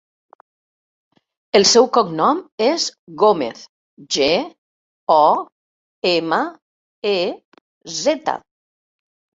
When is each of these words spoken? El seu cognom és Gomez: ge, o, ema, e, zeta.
El 1.59 1.65
seu 1.71 1.89
cognom 1.97 2.39
és 2.69 2.87
Gomez: 3.25 3.61
ge, 4.17 4.31
o, 5.19 5.21
ema, 6.17 6.43
e, 7.15 7.17
zeta. 8.03 8.41